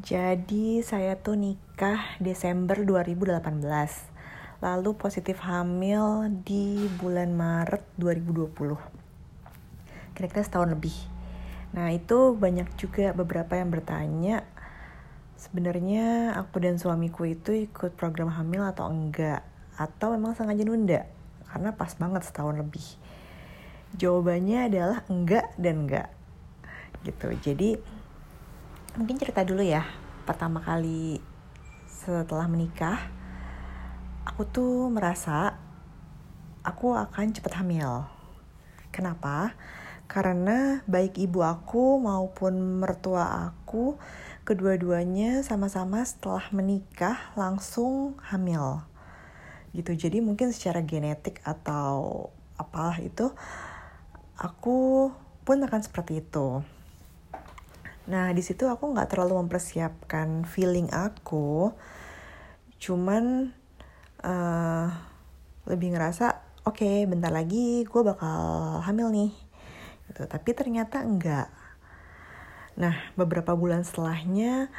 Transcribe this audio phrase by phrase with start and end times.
[0.00, 3.52] Jadi saya tuh nikah Desember 2018.
[4.64, 8.80] Lalu positif hamil di bulan Maret 2020.
[10.16, 10.96] Kira-kira setahun lebih.
[11.76, 14.48] Nah, itu banyak juga beberapa yang bertanya
[15.36, 19.44] sebenarnya aku dan suamiku itu ikut program hamil atau enggak
[19.76, 21.04] atau memang sengaja nunda
[21.52, 22.86] karena pas banget setahun lebih.
[24.00, 26.08] Jawabannya adalah enggak dan enggak.
[27.04, 27.28] Gitu.
[27.44, 27.99] Jadi
[28.98, 29.86] mungkin cerita dulu ya.
[30.26, 31.22] Pertama kali
[31.86, 32.98] setelah menikah
[34.26, 35.58] aku tuh merasa
[36.66, 38.06] aku akan cepat hamil.
[38.90, 39.54] Kenapa?
[40.10, 43.94] Karena baik ibu aku maupun mertua aku
[44.42, 48.82] kedua-duanya sama-sama setelah menikah langsung hamil.
[49.70, 49.94] Gitu.
[49.94, 52.26] Jadi mungkin secara genetik atau
[52.58, 53.30] apalah itu
[54.34, 55.08] aku
[55.46, 56.66] pun akan seperti itu.
[58.08, 61.74] Nah di situ aku nggak terlalu mempersiapkan feeling aku,
[62.80, 63.52] cuman
[64.24, 64.88] uh,
[65.68, 69.32] lebih ngerasa oke okay, bentar lagi gue bakal hamil nih.
[70.08, 70.22] Gitu.
[70.24, 71.48] Tapi ternyata enggak
[72.80, 74.72] nah beberapa bulan setelahnya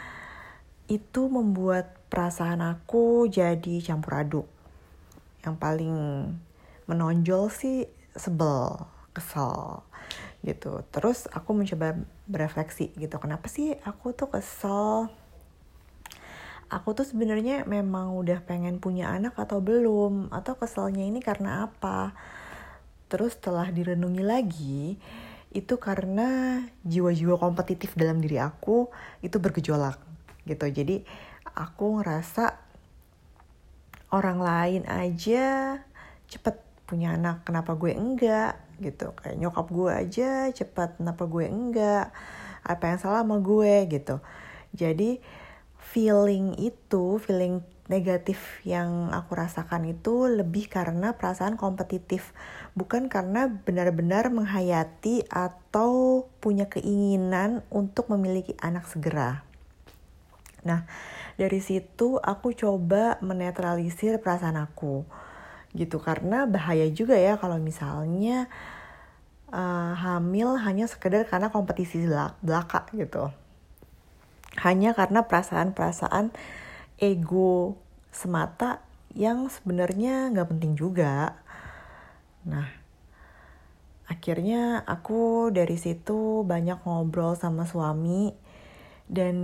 [0.90, 4.48] itu membuat perasaan aku jadi campur aduk.
[5.46, 5.96] Yang paling
[6.90, 7.86] menonjol sih
[8.18, 8.76] sebel
[9.16, 9.84] kesel
[10.42, 10.81] gitu.
[10.89, 15.09] Terus aku mencoba berefleksi gitu kenapa sih aku tuh kesel?
[16.72, 20.31] Aku tuh sebenarnya memang udah pengen punya anak atau belum?
[20.31, 22.16] Atau keselnya ini karena apa?
[23.12, 24.95] Terus setelah direnungi lagi
[25.52, 28.88] itu karena jiwa-jiwa kompetitif dalam diri aku
[29.19, 30.00] itu bergejolak
[30.47, 30.64] gitu.
[30.72, 31.03] Jadi
[31.52, 32.56] aku ngerasa
[34.16, 35.75] orang lain aja
[36.31, 42.11] cepet punya anak kenapa gue enggak gitu kayak nyokap gue aja cepet kenapa gue enggak
[42.67, 44.20] apa yang salah sama gue gitu
[44.75, 45.23] jadi
[45.92, 47.59] feeling itu, feeling
[47.92, 52.31] negatif yang aku rasakan itu lebih karena perasaan kompetitif,
[52.72, 59.44] bukan karena benar-benar menghayati atau punya keinginan untuk memiliki anak segera.
[60.63, 60.88] Nah,
[61.35, 65.03] dari situ aku coba menetralisir perasaan aku.
[65.72, 65.98] Gitu.
[66.00, 68.52] Karena bahaya juga ya kalau misalnya
[69.52, 72.08] uh, hamil hanya sekedar karena kompetisi
[72.42, 73.30] belaka gitu.
[74.60, 76.36] Hanya karena perasaan-perasaan
[77.00, 77.80] ego
[78.12, 78.84] semata
[79.16, 81.40] yang sebenarnya nggak penting juga.
[82.48, 82.68] Nah,
[84.08, 88.36] akhirnya aku dari situ banyak ngobrol sama suami
[89.12, 89.36] dan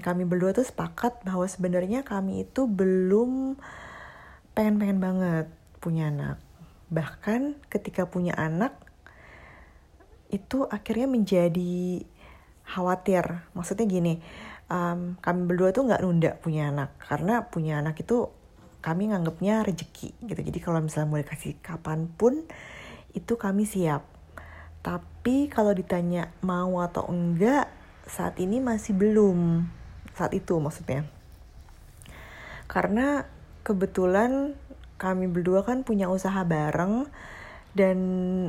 [0.00, 3.60] kami berdua tuh sepakat bahwa sebenarnya kami itu belum
[4.56, 5.46] pengen-pengen banget
[5.80, 6.36] punya anak.
[6.92, 8.76] Bahkan ketika punya anak
[10.30, 12.04] itu akhirnya menjadi
[12.68, 13.42] khawatir.
[13.56, 14.22] Maksudnya gini,
[14.70, 16.94] um, kami berdua tuh nggak nunda punya anak.
[17.02, 18.30] Karena punya anak itu
[18.80, 20.40] kami nganggapnya rezeki gitu.
[20.40, 22.44] Jadi kalau misalnya mau dikasih kapan pun
[23.12, 24.06] itu kami siap.
[24.80, 27.68] Tapi kalau ditanya mau atau enggak
[28.08, 29.68] saat ini masih belum.
[30.16, 31.04] Saat itu maksudnya.
[32.70, 33.26] Karena
[33.66, 34.56] kebetulan
[35.00, 37.08] kami berdua kan punya usaha bareng
[37.72, 37.98] dan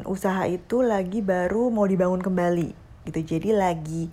[0.04, 2.76] usaha itu lagi baru mau dibangun kembali
[3.08, 3.20] gitu.
[3.24, 4.12] Jadi lagi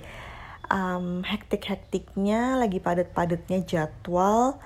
[0.70, 4.62] um, hektik-hektiknya, lagi padat-padatnya jadwal,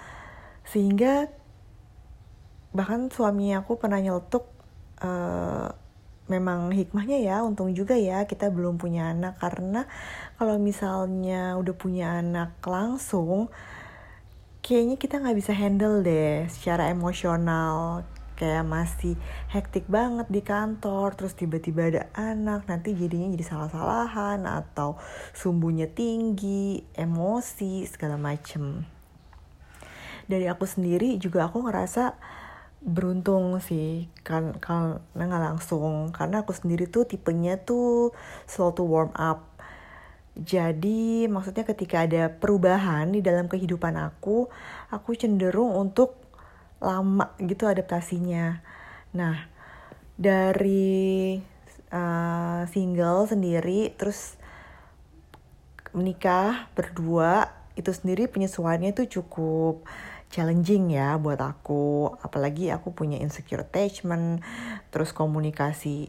[0.69, 1.33] sehingga
[2.77, 4.45] bahkan suami aku pernah nyeletuk
[5.01, 5.73] uh,
[6.31, 9.39] memang hikmahnya ya untung juga ya kita belum punya anak.
[9.41, 9.89] Karena
[10.37, 13.49] kalau misalnya udah punya anak langsung
[14.63, 18.07] kayaknya kita nggak bisa handle deh secara emosional.
[18.33, 19.15] Kayak masih
[19.55, 24.99] hektik banget di kantor terus tiba-tiba ada anak nanti jadinya jadi salah-salahan atau
[25.31, 28.83] sumbunya tinggi emosi segala macem.
[30.27, 32.19] Dari aku sendiri juga aku ngerasa
[32.83, 36.11] beruntung sih kan karena nggak langsung.
[36.11, 38.11] Karena aku sendiri tuh tipenya tuh
[38.51, 39.52] slow to warm up
[40.33, 44.49] jadi maksudnya ketika ada perubahan di dalam kehidupan aku
[44.89, 46.17] aku cenderung untuk
[46.81, 48.65] lama gitu adaptasinya.
[49.13, 49.45] Nah,
[50.17, 51.37] dari
[51.93, 54.41] uh, single sendiri terus
[55.93, 59.85] menikah berdua itu sendiri penyesuaiannya tuh cukup
[60.33, 64.41] challenging ya buat aku apalagi aku punya insecure attachment
[64.89, 66.09] terus komunikasi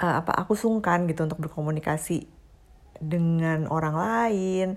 [0.00, 2.35] uh, apa aku sungkan gitu untuk berkomunikasi
[3.00, 4.68] dengan orang lain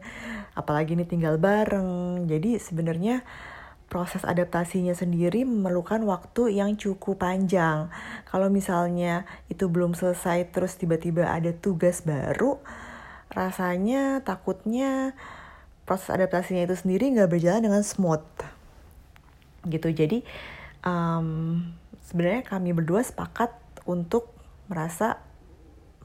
[0.60, 2.26] apalagi ini tinggal bareng.
[2.28, 3.24] Jadi sebenarnya
[3.90, 7.90] proses adaptasinya sendiri memerlukan waktu yang cukup panjang.
[8.30, 12.62] Kalau misalnya itu belum selesai terus tiba-tiba ada tugas baru,
[13.34, 15.18] rasanya takutnya
[15.90, 18.30] proses adaptasinya itu sendiri nggak berjalan dengan smooth.
[19.66, 19.90] Gitu.
[19.90, 20.22] Jadi
[20.86, 21.66] um,
[22.06, 23.50] sebenarnya kami berdua sepakat
[23.90, 24.30] untuk
[24.70, 25.18] merasa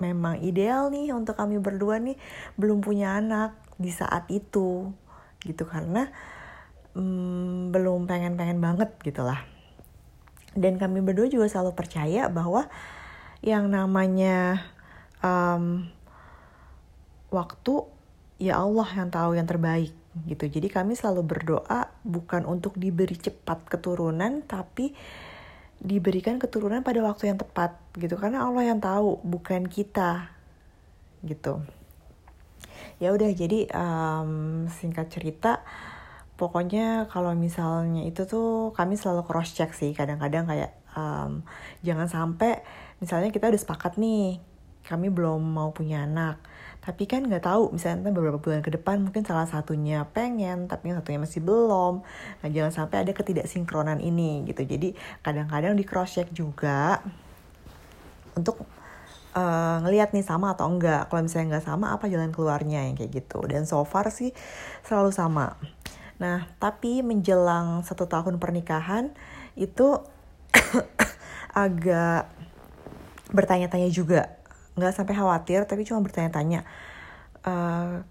[0.03, 2.19] memang ideal nih untuk kami berdua nih
[2.59, 4.91] belum punya anak di saat itu
[5.47, 6.11] gitu karena
[6.99, 9.43] um, belum pengen-pengen banget gitulah
[10.55, 12.71] dan kami berdua juga selalu percaya bahwa
[13.43, 14.63] yang namanya
[15.21, 15.91] um,
[17.35, 17.75] waktu
[18.39, 19.93] ya Allah yang tahu yang terbaik
[20.31, 20.47] gitu.
[20.47, 24.95] Jadi kami selalu berdoa bukan untuk diberi cepat keturunan tapi
[25.83, 30.31] diberikan keturunan pada waktu yang tepat gitu karena Allah yang tahu bukan kita
[31.25, 31.65] gitu.
[33.03, 35.65] Ya udah jadi um, singkat cerita
[36.35, 41.47] pokoknya kalau misalnya itu tuh kami selalu cross check sih kadang-kadang kayak um,
[41.87, 42.63] jangan sampai
[42.99, 44.43] misalnya kita udah sepakat nih
[44.85, 46.43] kami belum mau punya anak
[46.85, 51.01] tapi kan nggak tahu misalnya beberapa bulan ke depan mungkin salah satunya pengen tapi yang
[51.01, 52.05] satunya masih belum.
[52.45, 54.69] Nah jangan sampai ada ketidaksinkronan ini gitu.
[54.69, 54.93] Jadi
[55.25, 57.01] kadang-kadang di cross check juga
[58.37, 58.69] untuk
[59.33, 61.09] uh, ngelihat nih sama atau enggak.
[61.09, 63.41] Kalau misalnya nggak sama apa jalan keluarnya yang kayak gitu.
[63.49, 64.37] Dan so far sih
[64.85, 65.57] selalu sama.
[66.21, 69.09] Nah tapi menjelang satu tahun pernikahan
[69.57, 70.05] itu
[71.57, 72.29] agak
[73.33, 74.44] bertanya-tanya juga
[74.75, 76.67] nggak sampai khawatir tapi cuma bertanya-tanya.
[77.45, 78.03] Uh,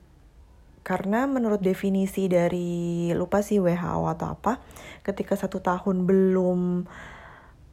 [0.83, 4.59] karena menurut definisi dari lupa sih WHO atau apa
[5.07, 6.83] ketika satu tahun belum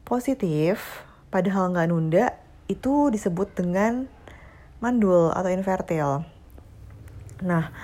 [0.06, 1.02] positif
[1.34, 2.38] padahal nggak nunda
[2.70, 4.06] itu disebut dengan
[4.78, 6.22] mandul atau infertil.
[7.43, 7.75] Nah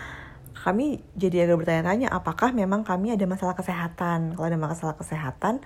[0.54, 4.38] kami jadi agak bertanya-tanya apakah memang kami ada masalah kesehatan?
[4.38, 5.58] Kalau ada masalah kesehatan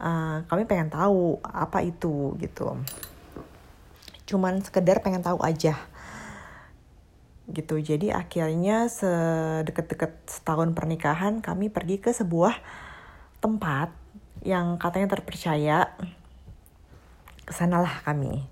[0.00, 2.80] uh, kami pengen tahu apa itu gitu
[4.32, 5.76] cuman sekedar pengen tahu aja.
[7.52, 7.76] Gitu.
[7.84, 12.56] Jadi akhirnya sedekat-dekat setahun pernikahan kami pergi ke sebuah
[13.44, 13.92] tempat
[14.40, 15.92] yang katanya terpercaya.
[17.44, 18.48] Ke sanalah kami.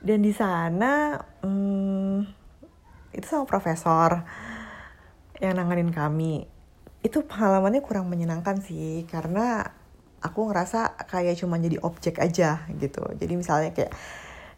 [0.00, 2.24] Dan di sana hmm,
[3.12, 4.24] itu sama profesor
[5.44, 6.48] yang nanganin kami.
[7.04, 9.68] Itu pengalamannya kurang menyenangkan sih karena
[10.24, 13.04] aku ngerasa kayak cuma jadi objek aja gitu.
[13.20, 13.92] Jadi misalnya kayak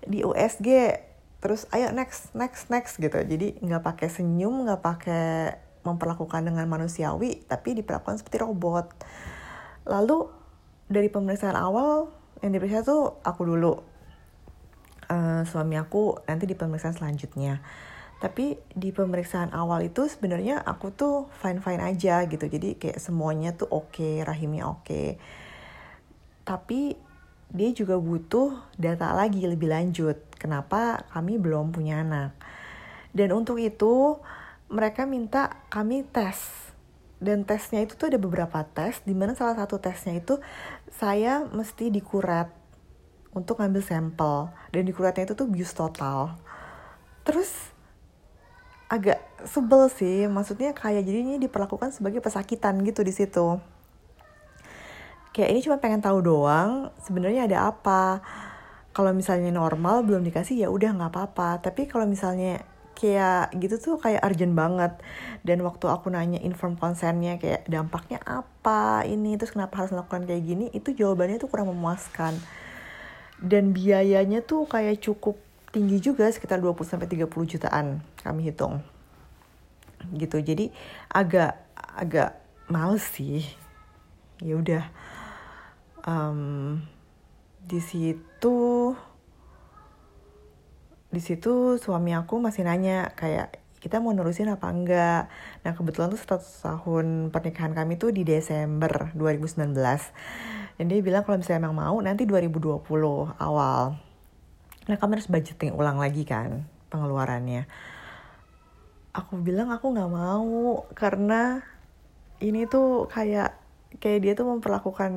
[0.06, 1.02] di USG
[1.42, 3.18] terus ayo next next next gitu.
[3.20, 5.26] Jadi nggak pakai senyum nggak pakai
[5.86, 8.90] memperlakukan dengan manusiawi tapi diperlakukan seperti robot.
[9.86, 10.26] Lalu
[10.90, 12.10] dari pemeriksaan awal
[12.42, 13.74] yang diperiksa tuh aku dulu.
[15.06, 17.62] Uh, suami aku nanti di pemeriksaan selanjutnya.
[18.16, 22.48] Tapi di pemeriksaan awal itu sebenarnya aku tuh fine fine aja gitu.
[22.48, 24.82] Jadi kayak semuanya tuh oke okay, rahimnya oke.
[24.82, 25.08] Okay.
[26.46, 26.94] tapi
[27.50, 30.18] dia juga butuh data lagi lebih lanjut.
[30.36, 32.34] Kenapa kami belum punya anak?
[33.14, 34.18] Dan untuk itu
[34.66, 36.36] mereka minta kami tes.
[37.16, 40.36] Dan tesnya itu tuh ada beberapa tes, di mana salah satu tesnya itu
[40.92, 42.52] saya mesti dikuret
[43.32, 44.52] untuk ngambil sampel.
[44.74, 46.36] Dan dikuretnya itu tuh bius total.
[47.24, 47.72] Terus
[48.92, 53.75] agak sebel sih, maksudnya kayak jadi ini diperlakukan sebagai pesakitan gitu di situ
[55.36, 58.24] kayak ini cuma pengen tahu doang sebenarnya ada apa.
[58.96, 61.60] Kalau misalnya normal belum dikasih ya udah nggak apa-apa.
[61.60, 62.64] Tapi kalau misalnya
[62.96, 64.96] kayak gitu tuh kayak urgent banget.
[65.44, 70.42] Dan waktu aku nanya inform konsennya kayak dampaknya apa ini terus kenapa harus melakukan kayak
[70.48, 72.40] gini itu jawabannya tuh kurang memuaskan.
[73.36, 75.36] Dan biayanya tuh kayak cukup
[75.68, 78.80] tinggi juga sekitar 20 sampai 30 jutaan kami hitung.
[80.16, 80.40] Gitu.
[80.40, 80.72] Jadi
[81.12, 82.40] agak agak
[82.72, 83.44] males sih.
[84.40, 84.88] Ya udah
[86.06, 86.80] um,
[87.66, 88.94] di situ
[91.10, 95.30] di situ suami aku masih nanya kayak kita mau nerusin apa enggak.
[95.62, 99.78] Nah kebetulan tuh satu tahun pernikahan kami tuh di Desember 2019.
[100.76, 102.82] Dan dia bilang kalau misalnya emang mau nanti 2020
[103.38, 103.94] awal.
[104.90, 107.70] Nah kami harus budgeting ulang lagi kan pengeluarannya.
[109.14, 111.62] Aku bilang aku nggak mau karena
[112.42, 113.65] ini tuh kayak
[113.96, 115.12] kayak dia tuh memperlakukan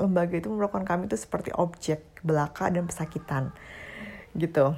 [0.00, 3.54] lembaga itu memperlakukan kami itu seperti objek belaka dan pesakitan
[4.34, 4.74] gitu.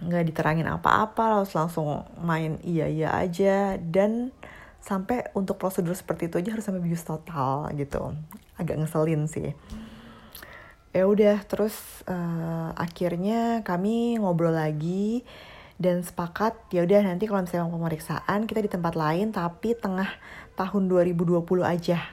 [0.00, 3.76] Nggak diterangin apa-apa harus langsung main iya iya aja.
[3.76, 4.32] Dan
[4.80, 8.16] sampai untuk prosedur seperti itu aja harus sampai bius total gitu.
[8.56, 9.52] Agak ngeselin sih.
[10.90, 11.76] Ya udah terus
[12.10, 15.22] uh, akhirnya kami ngobrol lagi
[15.80, 20.12] dan sepakat ya udah nanti kalau misalnya mau pemeriksaan kita di tempat lain tapi tengah
[20.52, 22.04] tahun 2020 aja.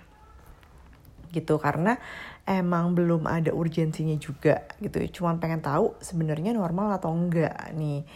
[1.28, 2.00] Gitu karena
[2.48, 5.20] emang belum ada urgensinya juga gitu.
[5.20, 8.08] Cuman pengen tahu sebenarnya normal atau enggak nih.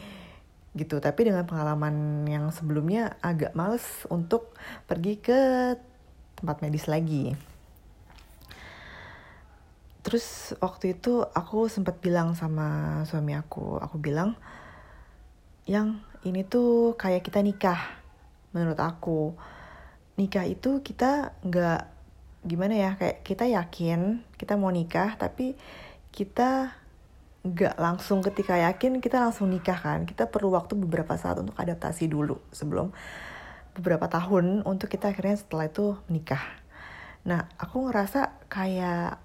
[0.72, 4.56] Gitu tapi dengan pengalaman yang sebelumnya agak males untuk
[4.88, 5.40] pergi ke
[6.40, 7.36] tempat medis lagi.
[10.00, 14.40] Terus waktu itu aku sempat bilang sama suami aku aku bilang
[15.66, 17.80] yang ini tuh kayak kita nikah
[18.54, 19.34] menurut aku.
[20.18, 21.82] Nikah itu kita nggak
[22.42, 25.54] gimana ya kayak kita yakin kita mau nikah tapi
[26.10, 26.74] kita
[27.42, 30.06] nggak langsung ketika yakin kita langsung nikah kan.
[30.06, 32.94] Kita perlu waktu beberapa saat untuk adaptasi dulu sebelum
[33.72, 36.44] beberapa tahun untuk kita akhirnya setelah itu nikah.
[37.26, 39.18] Nah aku ngerasa kayak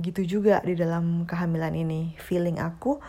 [0.00, 2.16] gitu juga di dalam kehamilan ini.
[2.16, 3.02] Feeling aku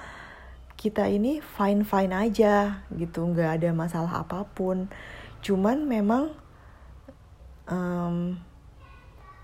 [0.84, 4.92] kita ini fine fine aja gitu nggak ada masalah apa pun.
[5.40, 6.36] Cuman memang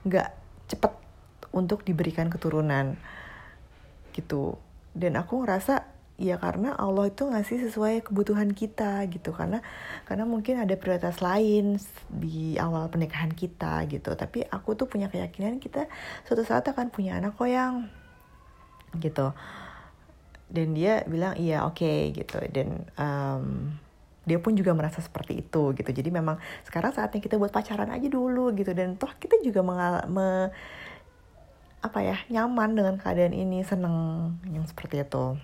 [0.03, 0.29] nggak
[0.67, 0.93] cepet
[1.55, 3.00] untuk diberikan keturunan
[4.12, 4.60] gitu.
[4.91, 5.88] Dan aku ngerasa
[6.19, 9.31] ya karena Allah itu ngasih sesuai kebutuhan kita gitu.
[9.31, 9.63] Karena
[10.03, 11.79] karena mungkin ada prioritas lain
[12.12, 14.12] di awal pernikahan kita gitu.
[14.12, 15.88] Tapi aku tuh punya keyakinan kita
[16.27, 17.88] suatu saat akan punya anak kok yang
[19.00, 19.31] gitu
[20.50, 22.41] dan dia bilang iya oke okay, gitu.
[22.50, 23.74] Dan um,
[24.25, 25.89] dia pun juga merasa seperti itu gitu.
[25.89, 28.74] Jadi memang sekarang saatnya kita buat pacaran aja dulu gitu.
[28.74, 30.50] Dan toh kita juga mengal me
[31.79, 33.96] apa ya nyaman dengan keadaan ini seneng
[34.51, 35.39] yang seperti itu.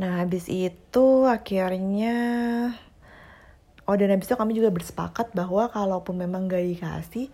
[0.00, 2.16] Nah habis itu akhirnya
[3.84, 7.28] oh dan habis itu kami juga bersepakat bahwa kalaupun memang gak dikasih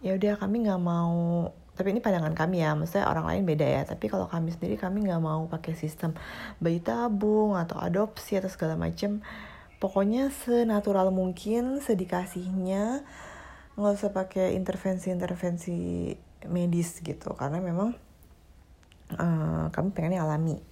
[0.00, 3.82] ya udah kami nggak mau tapi ini pandangan kami ya, maksudnya orang lain beda ya.
[3.82, 6.14] Tapi kalau kami sendiri kami nggak mau pakai sistem
[6.62, 9.22] bayi tabung atau adopsi atau segala macam.
[9.82, 13.02] Pokoknya senatural mungkin, sedikasihnya
[13.74, 16.14] nggak usah pakai intervensi-intervensi
[16.46, 17.98] medis gitu karena memang
[19.18, 20.62] uh, kami pengennya alami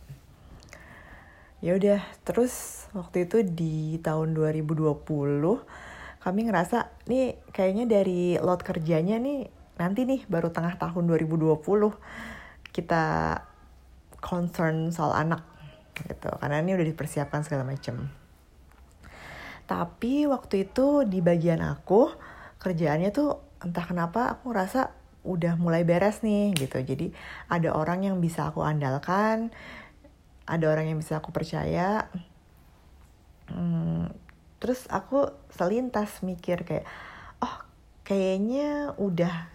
[1.63, 5.03] ya udah terus waktu itu di tahun 2020
[6.23, 11.61] kami ngerasa nih kayaknya dari lot kerjanya nih nanti nih baru tengah tahun 2020
[12.73, 13.05] kita
[14.21, 15.45] concern soal anak
[15.97, 16.29] gitu.
[16.41, 18.23] Karena ini udah dipersiapkan segala macam
[19.73, 22.11] tapi waktu itu di bagian aku
[22.61, 26.83] kerjaannya tuh entah kenapa aku ngerasa udah mulai beres nih gitu.
[26.83, 27.15] Jadi
[27.47, 29.55] ada orang yang bisa aku andalkan
[30.45, 32.11] ada orang yang bisa aku percaya.
[33.49, 34.11] Hmm,
[34.59, 36.85] terus aku selintas mikir kayak
[37.39, 37.65] oh
[38.03, 39.47] kayaknya udah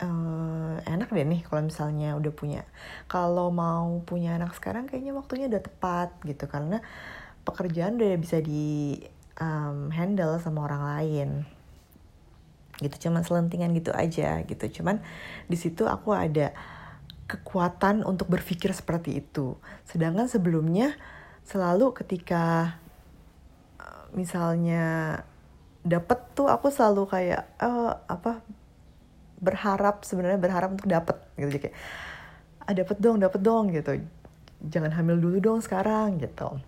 [0.00, 2.62] uh, enak deh nih kalau misalnya udah punya.
[3.06, 6.80] Kalau mau punya anak sekarang kayaknya waktunya udah tepat gitu karena
[7.44, 9.00] pekerjaan udah bisa di
[9.40, 11.30] um, handle sama orang lain.
[12.80, 14.80] Gitu cuman selentingan gitu aja gitu.
[14.80, 15.04] Cuman
[15.46, 16.56] di situ aku ada
[17.30, 19.54] kekuatan untuk berpikir seperti itu.
[19.86, 20.98] Sedangkan sebelumnya
[21.46, 22.74] selalu ketika
[23.78, 25.20] eh, misalnya
[25.86, 28.44] dapet tuh aku selalu kayak oh, apa
[29.40, 31.48] berharap sebenarnya berharap untuk dapet gitu.
[31.48, 31.76] Jadi kayak
[32.68, 33.92] ah, dapet dong dapet dong gitu.
[34.60, 36.60] Jangan hamil dulu dong sekarang gitu.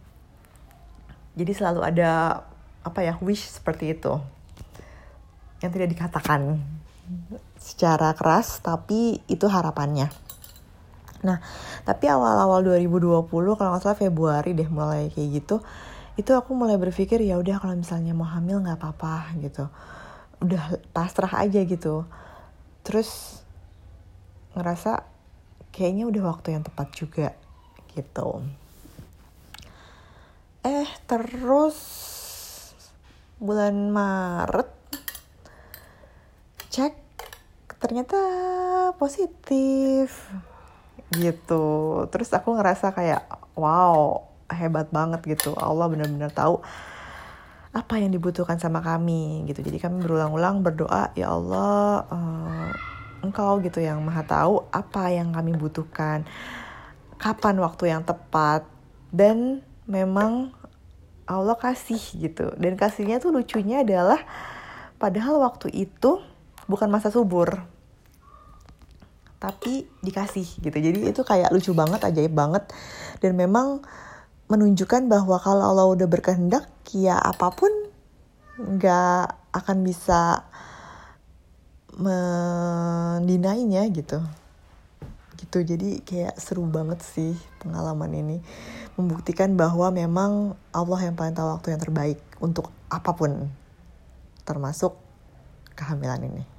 [1.36, 2.42] Jadi selalu ada
[2.82, 4.16] apa ya wish seperti itu.
[5.60, 6.40] Yang tidak dikatakan
[7.60, 10.08] secara keras tapi itu harapannya.
[11.22, 11.38] Nah
[11.84, 15.60] tapi awal-awal 2020 kalau nggak salah Februari deh mulai kayak gitu
[16.12, 19.68] itu aku mulai berpikir ya udah kalau misalnya mau hamil nggak apa-apa gitu.
[20.42, 22.08] Udah pasrah aja gitu
[22.82, 23.40] terus
[24.52, 25.06] ngerasa
[25.72, 27.28] kayaknya udah waktu yang tepat juga
[27.96, 28.44] gitu.
[30.62, 31.78] Eh terus
[33.42, 34.70] bulan Maret
[36.70, 36.94] cek
[37.82, 38.18] ternyata
[38.94, 40.30] positif
[41.10, 41.64] gitu.
[42.08, 43.26] Terus aku ngerasa kayak
[43.58, 44.22] wow
[44.52, 45.56] hebat banget gitu.
[45.58, 46.62] Allah benar-benar tahu
[47.72, 49.64] apa yang dibutuhkan sama kami gitu.
[49.64, 52.70] Jadi kami berulang-ulang berdoa ya Allah uh,
[53.24, 56.28] engkau gitu yang maha tahu apa yang kami butuhkan
[57.16, 58.68] kapan waktu yang tepat
[59.08, 60.52] dan memang
[61.24, 62.52] Allah kasih gitu.
[62.60, 64.20] Dan kasihnya tuh lucunya adalah
[65.00, 66.20] padahal waktu itu
[66.68, 67.64] bukan masa subur
[69.42, 70.78] tapi dikasih gitu.
[70.78, 72.68] Jadi itu kayak lucu banget ajaib banget.
[73.18, 73.82] Dan memang
[74.52, 77.72] menunjukkan bahwa kalau Allah udah berkehendak ya apa pun
[78.60, 80.44] nggak akan bisa
[81.96, 84.20] mendinainya gitu.
[85.40, 87.32] Gitu jadi kayak seru banget sih
[87.64, 88.36] pengalaman ini.
[89.00, 93.48] Membuktikan bahwa memang Allah yang paling tahu waktu yang terbaik untuk apa pun
[94.44, 94.92] termasuk
[95.72, 96.51] kehamilan ini